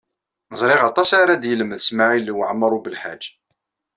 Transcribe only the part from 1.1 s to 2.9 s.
ara d-yelmed Smawil Waɛmaṛ U